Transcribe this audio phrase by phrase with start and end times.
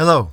[0.00, 0.30] Hello,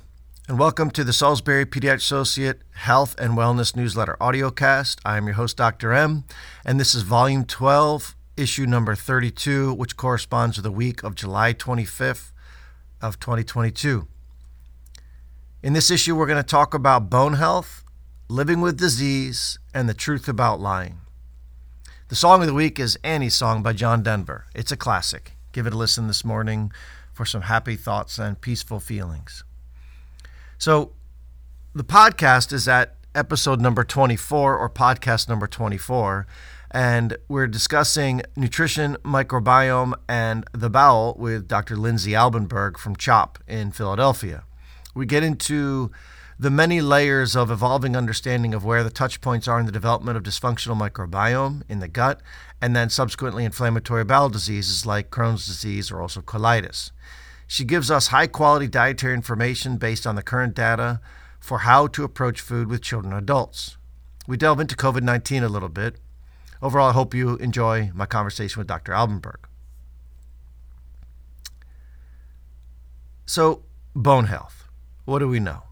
[0.48, 4.98] and welcome to the Salisbury Pediatric Associate Health and Wellness Newsletter audiocast.
[5.04, 5.92] I am your host, Dr.
[5.92, 6.24] M,
[6.64, 11.52] and this is Volume 12, issue number 32, which corresponds to the week of July
[11.52, 12.32] 25th
[13.02, 14.08] of 2022.
[15.62, 17.84] In this issue, we're going to talk about bone health,
[18.26, 21.00] living with disease, and the truth about lying.
[22.08, 24.46] The song of the week is Annie's Song by John Denver.
[24.54, 25.32] It's a classic.
[25.52, 26.72] Give it a listen this morning
[27.12, 29.44] for some happy thoughts and peaceful feelings.
[30.60, 30.90] So,
[31.72, 36.26] the podcast is at episode number 24 or podcast number 24,
[36.72, 41.76] and we're discussing nutrition, microbiome, and the bowel with Dr.
[41.76, 44.42] Lindsey Albenberg from CHOP in Philadelphia.
[44.96, 45.92] We get into
[46.40, 50.16] the many layers of evolving understanding of where the touch points are in the development
[50.16, 52.20] of dysfunctional microbiome in the gut,
[52.60, 56.90] and then subsequently inflammatory bowel diseases like Crohn's disease or also colitis.
[57.48, 61.00] She gives us high quality dietary information based on the current data
[61.40, 63.78] for how to approach food with children and adults.
[64.26, 65.96] We delve into COVID 19 a little bit.
[66.60, 68.92] Overall, I hope you enjoy my conversation with Dr.
[68.92, 69.46] Albenberg.
[73.24, 73.62] So,
[73.94, 74.68] bone health.
[75.06, 75.62] What do we know?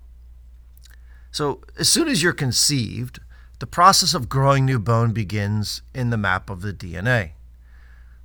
[1.31, 3.21] So, as soon as you're conceived,
[3.59, 7.33] the process of growing new bone begins in the map of the DNA.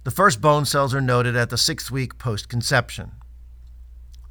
[0.05, 3.11] The first bone cells are noted at the sixth week post conception.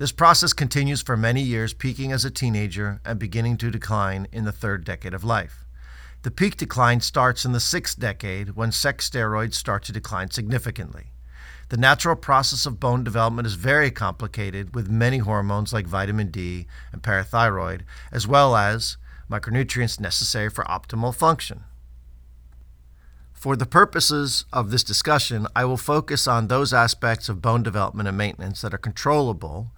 [0.00, 4.44] This process continues for many years, peaking as a teenager and beginning to decline in
[4.44, 5.66] the third decade of life.
[6.22, 11.08] The peak decline starts in the sixth decade when sex steroids start to decline significantly.
[11.68, 16.66] The natural process of bone development is very complicated with many hormones like vitamin D
[16.92, 18.96] and parathyroid, as well as
[19.30, 21.64] micronutrients necessary for optimal function.
[23.40, 28.06] For the purposes of this discussion, I will focus on those aspects of bone development
[28.06, 29.72] and maintenance that are controllable,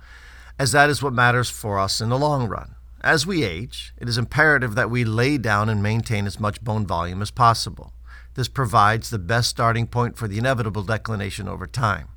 [0.59, 2.75] as that is what matters for us in the long run.
[3.03, 6.89] As we age, it is imperative that we lay down and maintain as much bone
[6.89, 7.93] volume as possible.
[8.35, 12.09] This provides the best starting point for the inevitable declination over time.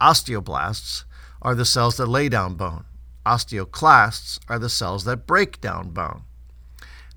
[0.00, 1.02] Osteoblasts
[1.42, 2.84] are the cells that lay down bone.
[3.26, 6.22] Osteoclasts are the cells that break down bone.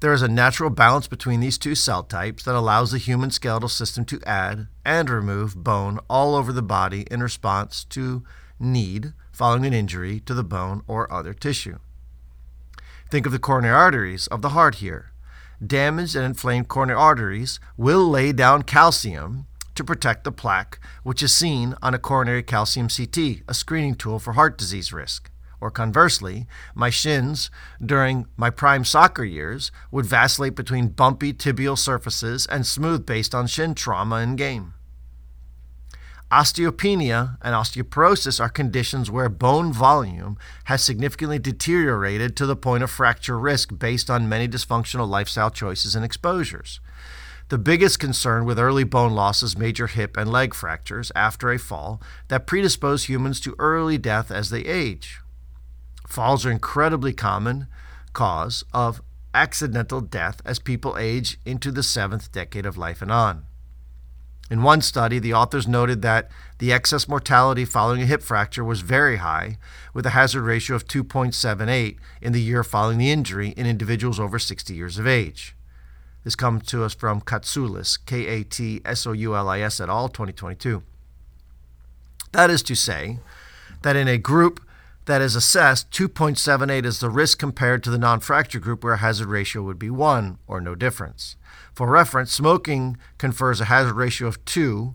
[0.02, 3.70] There is a natural balance between these two cell types that allows the human skeletal
[3.70, 8.24] system to add and remove bone all over the body in response to
[8.60, 11.78] need following an injury to the bone or other tissue.
[13.12, 15.12] Think of the coronary arteries of the heart here.
[15.64, 19.46] Damaged and inflamed coronary arteries will lay down calcium
[19.76, 24.18] to protect the plaque, which is seen on a coronary calcium CT, a screening tool
[24.18, 25.30] for heart disease risk.
[25.62, 27.52] Or conversely, my shins
[27.84, 33.46] during my prime soccer years would vacillate between bumpy tibial surfaces and smooth based on
[33.48, 34.74] shin trauma in game.
[36.32, 42.90] Osteopenia and osteoporosis are conditions where bone volume has significantly deteriorated to the point of
[42.90, 46.80] fracture risk based on many dysfunctional lifestyle choices and exposures.
[47.50, 51.60] The biggest concern with early bone loss is major hip and leg fractures after a
[51.60, 55.21] fall that predispose humans to early death as they age.
[56.12, 57.68] Falls are incredibly common
[58.12, 59.02] cause of
[59.34, 63.46] accidental death as people age into the seventh decade of life and on.
[64.50, 68.82] In one study, the authors noted that the excess mortality following a hip fracture was
[68.82, 69.58] very high,
[69.94, 74.38] with a hazard ratio of 2.78 in the year following the injury in individuals over
[74.38, 75.56] 60 years of age.
[76.26, 79.80] This comes to us from Katsoulis, K A T S O U L I S
[79.80, 80.84] et al., 2022.
[82.34, 83.20] That is to say,
[83.84, 84.60] that in a group
[85.06, 88.98] that is assessed, 2.78 is the risk compared to the non fracture group where a
[88.98, 91.36] hazard ratio would be 1 or no difference.
[91.74, 94.94] For reference, smoking confers a hazard ratio of 2,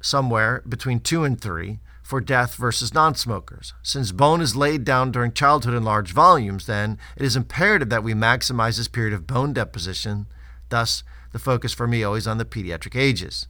[0.00, 3.74] somewhere between 2 and 3, for death versus non smokers.
[3.82, 8.04] Since bone is laid down during childhood in large volumes, then it is imperative that
[8.04, 10.26] we maximize this period of bone deposition,
[10.70, 13.48] thus, the focus for me always on the pediatric ages.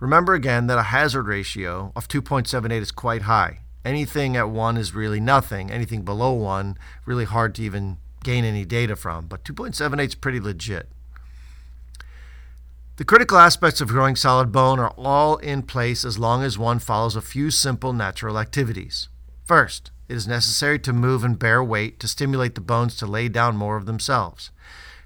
[0.00, 4.94] Remember again that a hazard ratio of 2.78 is quite high anything at one is
[4.94, 5.70] really nothing.
[5.70, 9.26] Anything below one, really hard to even gain any data from.
[9.26, 10.88] But 2.78 is pretty legit.
[12.96, 16.78] The critical aspects of growing solid bone are all in place as long as one
[16.78, 19.08] follows a few simple natural activities.
[19.44, 23.28] First, it is necessary to move and bear weight to stimulate the bones to lay
[23.28, 24.50] down more of themselves.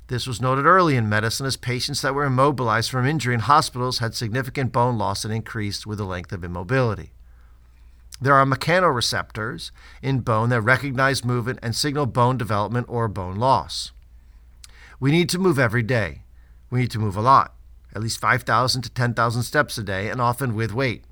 [0.06, 3.99] This was noted early in medicine as patients that were immobilized from injury in hospitals
[3.99, 7.12] had significant bone loss and increased with the length of immobility.
[8.21, 9.71] There are mechanoreceptors
[10.03, 13.93] in bone that recognize movement and signal bone development or bone loss.
[14.99, 16.25] We need to move every day.
[16.71, 17.55] We need to move a lot,
[17.95, 21.05] at least 5,000 to 10,000 steps a day, and often with weight.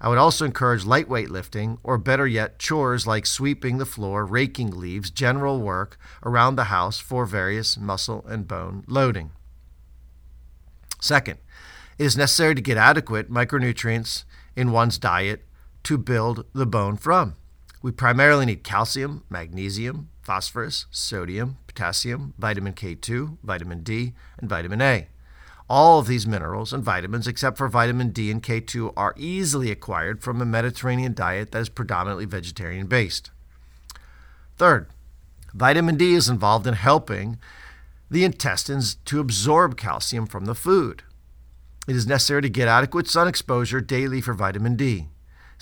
[0.00, 4.70] I would also encourage lightweight lifting, or better yet, chores like sweeping the floor, raking
[4.70, 9.30] leaves, general work around the house for various muscle and bone loading.
[11.00, 11.38] Second,
[11.98, 14.24] it is necessary to get adequate micronutrients
[14.56, 15.44] in one's diet
[15.84, 17.36] to build the bone from.
[17.82, 25.08] We primarily need calcium, magnesium, phosphorus, sodium, potassium, vitamin K2, vitamin D, and vitamin A.
[25.68, 30.22] All of these minerals and vitamins, except for vitamin D and K2, are easily acquired
[30.22, 33.30] from a Mediterranean diet that is predominantly vegetarian based.
[34.56, 34.88] Third,
[35.52, 37.38] vitamin D is involved in helping
[38.10, 41.02] the intestines to absorb calcium from the food.
[41.88, 45.08] It is necessary to get adequate sun exposure daily for vitamin D.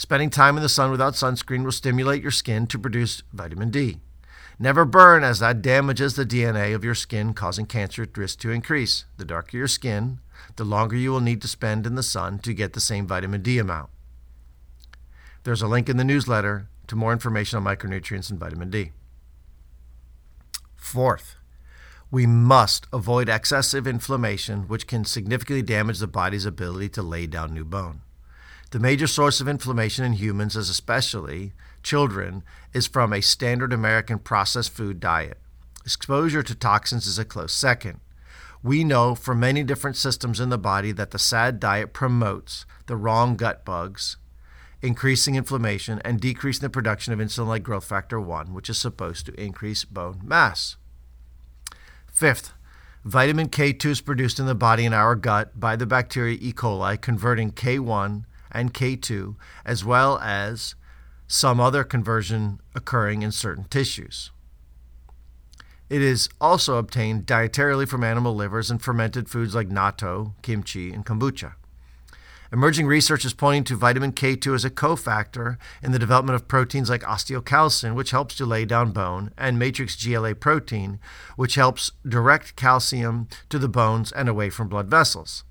[0.02, 4.00] Spending time in the sun without sunscreen will stimulate your skin to produce vitamin D.
[4.58, 9.04] Never burn, as that damages the DNA of your skin, causing cancer risk to increase.
[9.16, 10.18] The darker your skin,
[10.56, 13.42] the longer you will need to spend in the sun to get the same vitamin
[13.42, 13.90] D amount.
[15.44, 18.90] There's a link in the newsletter to more information on micronutrients and vitamin D.
[20.74, 21.36] Fourth,
[22.10, 27.54] we must avoid excessive inflammation, which can significantly damage the body's ability to lay down
[27.54, 28.00] new bone.
[28.72, 31.52] The major source of inflammation in humans, as especially
[31.82, 32.42] children,
[32.72, 35.38] is from a standard American processed food diet.
[35.84, 38.00] Exposure to toxins is a close second.
[38.62, 42.96] We know from many different systems in the body that the SAD diet promotes the
[42.96, 44.16] wrong gut bugs,
[44.80, 49.26] increasing inflammation and decreasing the production of insulin like growth factor 1, which is supposed
[49.26, 50.76] to increase bone mass.
[52.10, 52.54] Fifth,
[53.04, 56.54] vitamin K2 is produced in the body in our gut by the bacteria E.
[56.54, 59.34] coli, converting K1 and K2,
[59.64, 60.74] as well as
[61.26, 64.30] some other conversion occurring in certain tissues.
[65.88, 71.04] It is also obtained dietarily from animal livers and fermented foods like natto, kimchi, and
[71.04, 71.54] kombucha.
[72.52, 76.90] Emerging research is pointing to vitamin K2 as a cofactor in the development of proteins
[76.90, 80.98] like osteocalcin, which helps to lay down bone, and matrix GLA protein,
[81.36, 85.44] which helps direct calcium to the bones and away from blood vessels.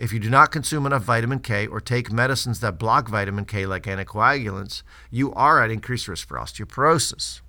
[0.00, 3.66] If you do not consume enough vitamin K or take medicines that block vitamin K,
[3.66, 7.42] like anticoagulants, you are at increased risk for osteoporosis.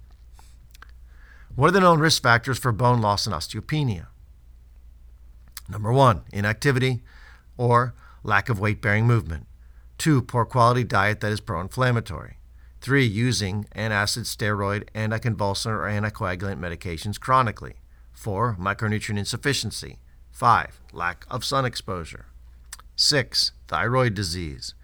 [1.55, 4.07] What are the known risk factors for bone loss and osteopenia?
[5.69, 7.03] Number one, inactivity
[7.55, 9.47] or lack of weight bearing movement.
[9.97, 12.35] Two, poor quality diet that is pro inflammatory.
[12.81, 17.75] Three, using antacid, steroid, anticonvulsant, or anticoagulant medications chronically.
[18.11, 19.99] Four, micronutrient insufficiency.
[20.31, 22.25] Five, lack of sun exposure.
[23.01, 24.75] Six, thyroid disease.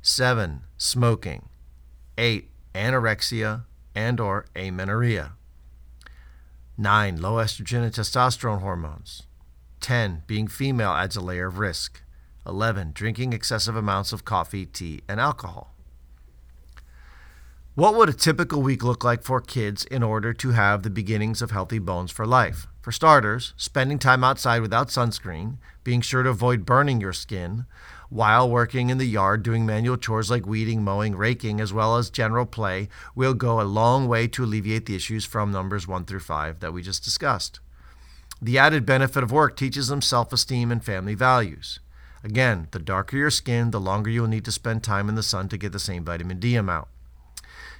[0.00, 1.50] Seven, smoking.
[2.16, 3.64] Eight, anorexia
[3.94, 5.32] and or amenorrhea.
[6.78, 9.24] Nine, low estrogen and testosterone hormones.
[9.80, 10.22] 10.
[10.26, 12.00] Being female adds a layer of risk.
[12.46, 12.92] 11.
[12.94, 15.75] Drinking excessive amounts of coffee, tea, and alcohol.
[17.76, 21.42] What would a typical week look like for kids in order to have the beginnings
[21.42, 22.66] of healthy bones for life?
[22.80, 27.66] For starters, spending time outside without sunscreen, being sure to avoid burning your skin
[28.08, 32.08] while working in the yard doing manual chores like weeding, mowing, raking, as well as
[32.08, 36.20] general play will go a long way to alleviate the issues from numbers 1 through
[36.20, 37.60] 5 that we just discussed.
[38.40, 41.80] The added benefit of work teaches them self esteem and family values.
[42.24, 45.22] Again, the darker your skin, the longer you will need to spend time in the
[45.22, 46.88] sun to get the same vitamin D amount.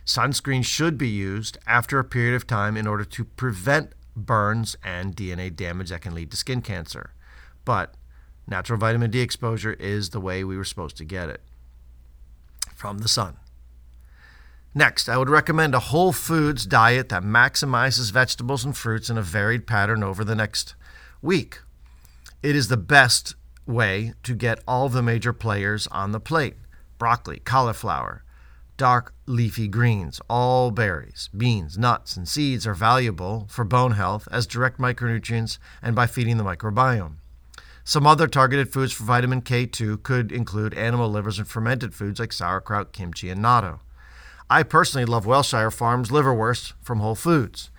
[0.06, 5.16] Sunscreen should be used after a period of time in order to prevent burns and
[5.16, 7.12] DNA damage that can lead to skin cancer.
[7.64, 7.95] But
[8.47, 11.42] natural vitamin D exposure is the way we were supposed to get it
[12.75, 13.37] from the sun.
[14.75, 19.23] Next, I would recommend a whole foods diet that maximizes vegetables and fruits in a
[19.23, 20.75] varied pattern over the next
[21.21, 21.61] week.
[22.42, 23.35] It is the best
[23.66, 26.54] way to get all the major players on the plate
[26.99, 28.23] broccoli, cauliflower,
[28.76, 34.47] dark leafy greens, all berries, beans, nuts, and seeds are valuable for bone health as
[34.47, 37.16] direct micronutrients and by feeding the microbiome.
[37.85, 42.33] Some other targeted foods for vitamin K2 could include animal livers and fermented foods like
[42.33, 43.80] sauerkraut, kimchi, and natto.
[44.50, 47.71] I personally love Wellshire Farms liverwurst from Whole Foods.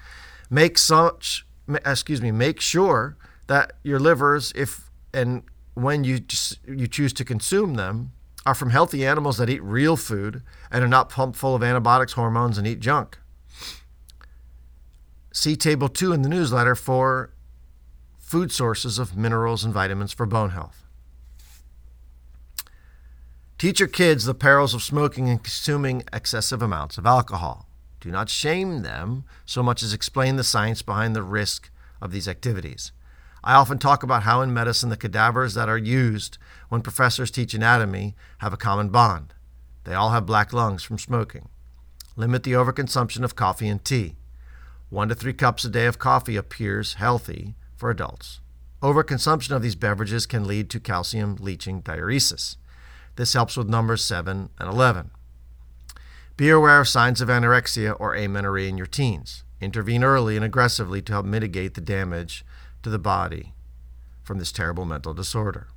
[0.50, 1.46] Make such,
[1.86, 6.20] excuse me, make sure that your livers, if and when you
[6.66, 8.12] you choose to consume them
[8.48, 12.14] are from healthy animals that eat real food and are not pumped full of antibiotics,
[12.14, 13.20] hormones, and eat junk.
[15.34, 17.34] See Table 2 in the newsletter for
[18.18, 20.86] food sources of minerals and vitamins for bone health.
[23.58, 27.68] Teach your kids the perils of smoking and consuming excessive amounts of alcohol.
[28.00, 31.70] Do not shame them so much as explain the science behind the risk
[32.02, 32.94] of these activities.
[33.48, 36.38] I often talk about how in medicine the cadavers that are used
[36.68, 39.34] when professors teach anatomy have a common bond.
[39.86, 41.48] They all have black lungs from smoking.
[42.18, 44.18] Limit the overconsumption of coffee and tea.
[44.90, 48.42] One to three cups a day of coffee appears healthy for adults.
[48.82, 52.58] Overconsumption of these beverages can lead to calcium leaching diuresis.
[53.16, 55.10] This helps with numbers 7 and 11.
[56.36, 59.46] Be aware of signs of anorexia or amenorrhea in your teens.
[59.62, 62.44] Intervene early and aggressively to help mitigate the damage
[62.84, 63.54] to the body
[64.24, 65.68] from this terrible mental disorder.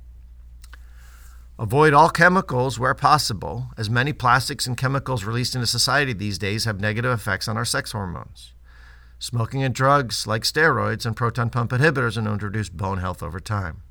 [1.57, 6.65] Avoid all chemicals where possible, as many plastics and chemicals released into society these days
[6.65, 8.53] have negative effects on our sex hormones.
[9.19, 13.21] Smoking and drugs like steroids and proton pump inhibitors are known to reduce bone health
[13.21, 13.83] over time.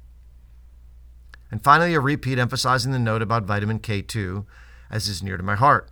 [1.51, 4.45] And finally, a repeat emphasizing the note about vitamin K2
[4.91, 5.91] as is near to my heart.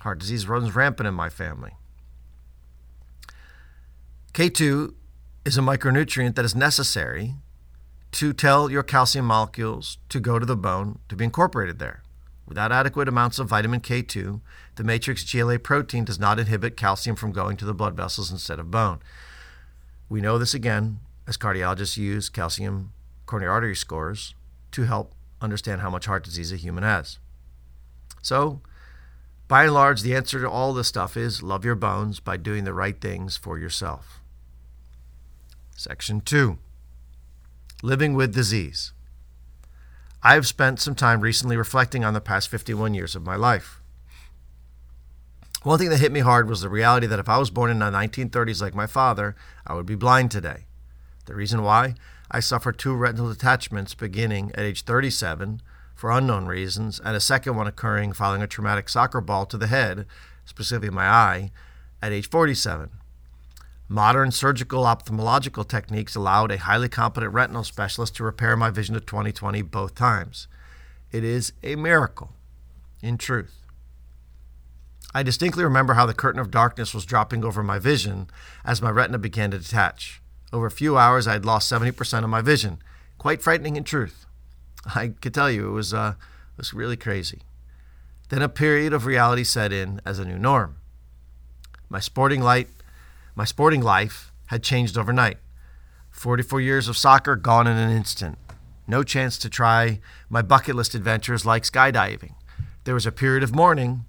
[0.00, 1.72] Heart disease runs rampant in my family.
[4.32, 4.94] K2
[5.46, 7.36] is a micronutrient that is necessary
[8.10, 12.02] to tell your calcium molecules to go to the bone to be incorporated there.
[12.48, 14.40] Without adequate amounts of vitamin K2,
[14.74, 18.58] the matrix GLA protein does not inhibit calcium from going to the blood vessels instead
[18.58, 18.98] of bone.
[20.08, 20.98] We know this again
[21.28, 22.92] as cardiologists use calcium
[23.26, 24.34] coronary artery scores
[24.72, 27.20] to help understand how much heart disease a human has.
[28.20, 28.62] So,
[29.46, 32.64] by and large, the answer to all this stuff is love your bones by doing
[32.64, 34.20] the right things for yourself.
[35.78, 36.56] Section 2
[37.82, 38.94] Living with disease.
[40.22, 43.82] I have spent some time recently reflecting on the past 51 years of my life.
[45.64, 47.80] One thing that hit me hard was the reality that if I was born in
[47.80, 50.64] the 1930s like my father, I would be blind today.
[51.26, 51.94] The reason why?
[52.30, 55.60] I suffered two retinal detachments beginning at age 37
[55.94, 59.66] for unknown reasons, and a second one occurring following a traumatic soccer ball to the
[59.66, 60.06] head,
[60.46, 61.50] specifically my eye,
[62.00, 62.88] at age 47.
[63.88, 69.00] Modern surgical ophthalmological techniques allowed a highly competent retinal specialist to repair my vision to
[69.00, 70.48] 20/20 both times.
[71.12, 72.34] It is a miracle,
[73.00, 73.54] in truth.
[75.14, 78.28] I distinctly remember how the curtain of darkness was dropping over my vision
[78.64, 80.20] as my retina began to detach.
[80.52, 82.82] Over a few hours, I had lost 70% of my vision.
[83.18, 84.26] Quite frightening in truth.
[84.94, 87.42] I could tell you, it was, uh, it was really crazy.
[88.28, 90.76] Then a period of reality set in as a new norm.
[91.88, 92.68] My sporting light
[93.36, 95.36] my sporting life had changed overnight.
[96.10, 98.38] 44 years of soccer gone in an instant.
[98.88, 100.00] No chance to try
[100.30, 102.32] my bucket list adventures like skydiving.
[102.84, 104.06] There was a period of mourning,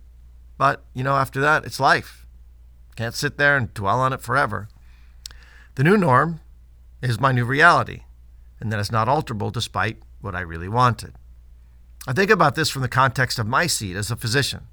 [0.57, 2.25] but, you know, after that, it's life.
[2.95, 4.69] Can't sit there and dwell on it forever.
[5.75, 6.39] The new norm
[7.01, 8.03] is my new reality,
[8.59, 11.13] and that is not alterable despite what I really wanted.
[12.07, 14.67] I think about this from the context of my seat as a physician.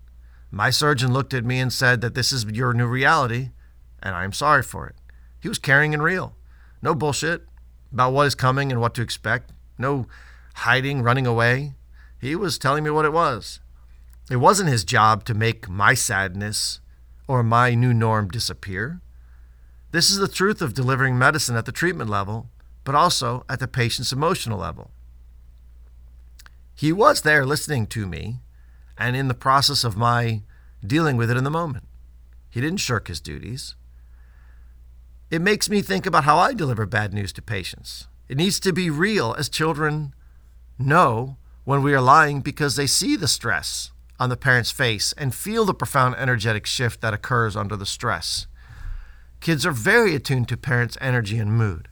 [0.50, 3.50] My surgeon looked at me and said that this is your new reality,
[4.04, 4.94] and I am sorry for it.
[5.40, 6.36] He was caring and real.
[6.82, 7.46] No bullshit
[7.92, 9.52] about what is coming and what to expect.
[9.78, 10.06] No
[10.56, 11.74] hiding, running away.
[12.20, 13.60] He was telling me what it was.
[14.30, 16.80] It wasn't his job to make my sadness
[17.26, 19.00] or my new norm disappear.
[19.90, 22.48] This is the truth of delivering medicine at the treatment level,
[22.84, 24.90] but also at the patient's emotional level.
[26.74, 28.40] He was there listening to me
[28.98, 30.42] and in the process of my
[30.84, 31.86] dealing with it in the moment.
[32.50, 33.74] He didn't shirk his duties.
[35.34, 38.06] It makes me think about how I deliver bad news to patients.
[38.28, 40.14] It needs to be real, as children
[40.78, 45.34] know when we are lying because they see the stress on the parent's face and
[45.34, 48.46] feel the profound energetic shift that occurs under the stress.
[49.40, 51.88] Kids are very attuned to parents' energy and mood.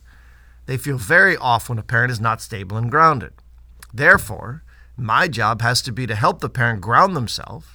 [0.66, 3.32] They feel very off when a parent is not stable and grounded.
[3.92, 4.62] Therefore,
[4.96, 7.66] my job has to be to help the parent ground themselves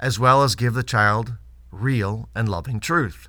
[0.00, 1.34] as well as give the child
[1.70, 3.28] real and loving truth.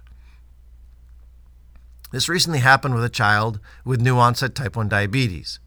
[2.11, 5.59] This recently happened with a child with new onset type 1 diabetes.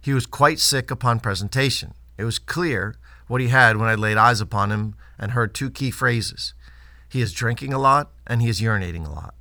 [0.00, 1.94] He was quite sick upon presentation.
[2.18, 5.70] It was clear what he had when I laid eyes upon him and heard two
[5.70, 6.54] key phrases.
[7.08, 9.34] He is drinking a lot and he is urinating a lot.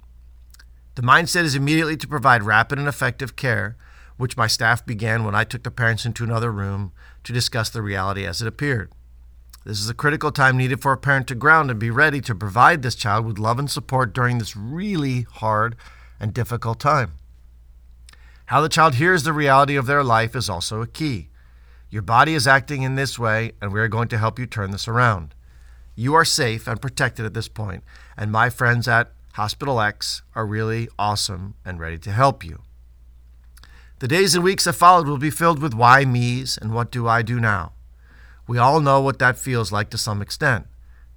[0.96, 3.76] The mindset is immediately to provide rapid and effective care,
[4.18, 6.92] which my staff began when I took the parents into another room
[7.24, 8.92] to discuss the reality as it appeared.
[9.66, 12.36] This is a critical time needed for a parent to ground and be ready to
[12.36, 15.76] provide this child with love and support during this really hard
[16.24, 17.16] and difficult time.
[18.46, 21.28] How the child hears the reality of their life is also a key.
[21.90, 24.72] Your body is acting in this way, and we are going to help you turn
[24.72, 25.36] this around.
[25.96, 27.84] You are safe and protected at this point,
[28.16, 32.62] and my friends at Hospital X are really awesome and ready to help you.
[34.00, 37.06] The days and weeks that followed will be filled with why me's and what do
[37.06, 37.74] I do now.
[38.48, 40.68] We all know what that feels like to some extent.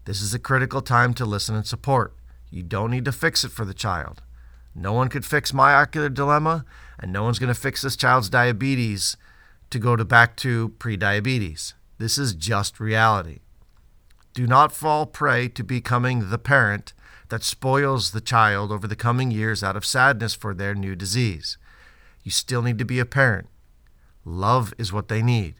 [0.04, 2.12] This is a critical time to listen and support.
[2.50, 4.22] You don't need to fix it for the child.
[4.78, 6.66] No one could fix my ocular dilemma,
[6.98, 9.16] and no one's going to fix this child's diabetes
[9.70, 11.72] to go to back to pre-diabetes.
[11.96, 13.38] This is just reality.
[14.34, 16.92] Do not fall prey to becoming the parent
[17.30, 21.56] that spoils the child over the coming years out of sadness for their new disease.
[22.22, 23.48] You still need to be a parent.
[24.26, 25.54] Love is what they need.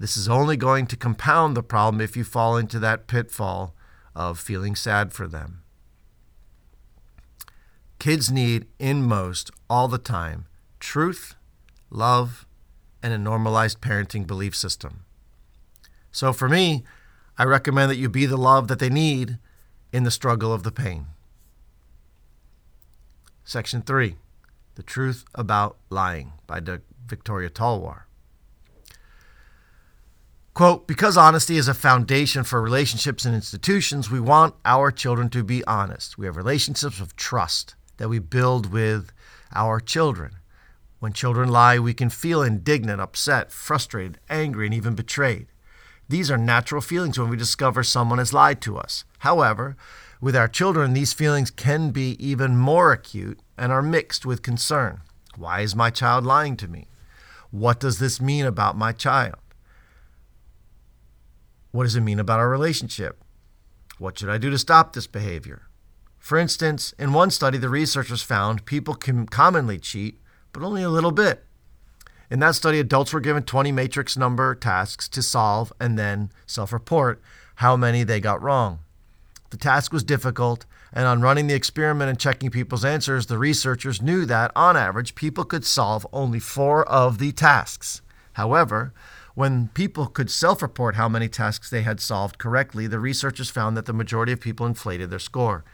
[0.00, 3.76] This is only going to compound the problem if you fall into that pitfall
[4.12, 5.63] of feeling sad for them.
[8.04, 10.44] Kids need, in most, all the time,
[10.78, 11.36] truth,
[11.88, 12.46] love,
[13.02, 15.06] and a normalized parenting belief system.
[16.12, 16.84] So for me,
[17.38, 19.38] I recommend that you be the love that they need
[19.90, 21.06] in the struggle of the pain.
[23.42, 24.16] Section 3
[24.74, 26.60] The Truth About Lying by
[27.06, 28.02] Victoria Talwar.
[30.52, 35.42] Quote, because honesty is a foundation for relationships and institutions, we want our children to
[35.42, 36.18] be honest.
[36.18, 39.12] We have relationships of trust that we build with
[39.54, 40.36] our children.
[40.98, 45.46] When children lie, we can feel indignant, upset, frustrated, angry, and even betrayed.
[46.08, 49.04] These are natural feelings when we discover someone has lied to us.
[49.18, 49.76] However,
[50.20, 55.00] with our children, these feelings can be even more acute and are mixed with concern.
[55.36, 56.88] Why is my child lying to me?
[57.50, 59.36] What does this mean about my child?
[61.72, 63.22] What does it mean about our relationship?
[63.98, 65.63] What should I do to stop this behavior?
[66.24, 70.18] For instance, in one study, the researchers found people can commonly cheat,
[70.54, 71.44] but only a little bit.
[72.30, 76.72] In that study, adults were given 20 matrix number tasks to solve and then self
[76.72, 77.20] report
[77.56, 78.78] how many they got wrong.
[79.50, 80.64] The task was difficult,
[80.94, 85.14] and on running the experiment and checking people's answers, the researchers knew that, on average,
[85.14, 88.00] people could solve only four of the tasks.
[88.32, 88.94] However,
[89.34, 93.76] when people could self report how many tasks they had solved correctly, the researchers found
[93.76, 95.64] that the majority of people inflated their score.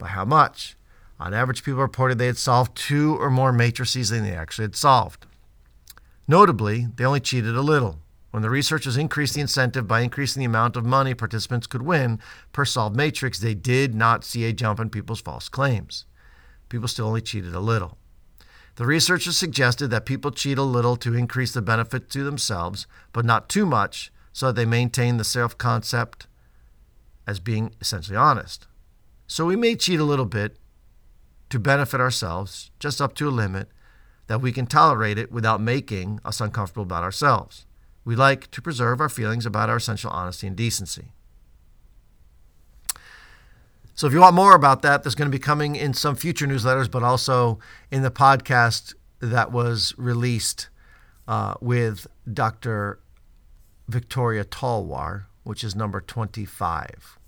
[0.00, 0.76] By how much?
[1.20, 4.74] On average, people reported they had solved two or more matrices than they actually had
[4.74, 5.26] solved.
[6.26, 8.00] Notably, they only cheated a little.
[8.30, 12.18] When the researchers increased the incentive by increasing the amount of money participants could win
[12.52, 16.06] per solved matrix, they did not see a jump in people's false claims.
[16.70, 17.98] People still only cheated a little.
[18.76, 23.26] The researchers suggested that people cheat a little to increase the benefit to themselves, but
[23.26, 26.26] not too much so that they maintain the self concept
[27.26, 28.66] as being essentially honest.
[29.30, 30.56] So we may cheat a little bit
[31.50, 33.68] to benefit ourselves, just up to a limit,
[34.26, 37.64] that we can tolerate it without making us uncomfortable about ourselves.
[38.04, 41.12] We like to preserve our feelings about our essential honesty and decency.
[43.94, 46.48] So, if you want more about that, there's going to be coming in some future
[46.48, 47.60] newsletters, but also
[47.92, 50.70] in the podcast that was released
[51.28, 52.98] uh, with Dr.
[53.86, 57.19] Victoria Talwar, which is number 25.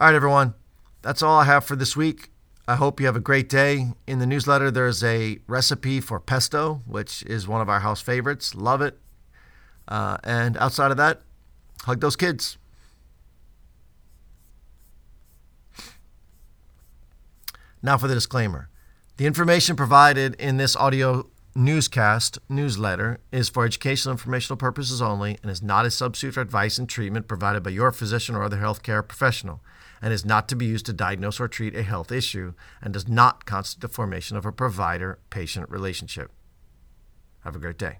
[0.00, 0.54] All right, everyone,
[1.02, 2.30] that's all I have for this week.
[2.68, 3.94] I hope you have a great day.
[4.06, 8.54] In the newsletter, there's a recipe for pesto, which is one of our house favorites.
[8.54, 8.96] Love it.
[9.88, 11.22] Uh, and outside of that,
[11.82, 12.58] hug those kids.
[17.82, 18.68] Now for the disclaimer.
[19.16, 25.50] The information provided in this audio newscast newsletter is for educational informational purposes only and
[25.50, 29.04] is not a substitute for advice and treatment provided by your physician or other healthcare
[29.06, 29.60] professional
[30.00, 33.08] and is not to be used to diagnose or treat a health issue and does
[33.08, 36.32] not constitute the formation of a provider patient relationship.
[37.40, 37.98] Have a great day.